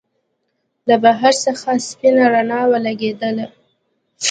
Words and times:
له 0.87 0.95
بهر 1.03 1.33
څخه 1.45 1.69
سپينه 1.87 2.23
رڼا 2.33 2.61
ولګېدله. 2.71 3.45